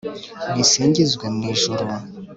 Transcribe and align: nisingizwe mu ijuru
nisingizwe 0.53 1.25
mu 1.35 1.41
ijuru 1.53 1.85